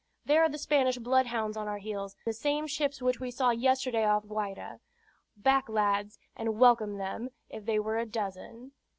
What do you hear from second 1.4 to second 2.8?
on our heels, the same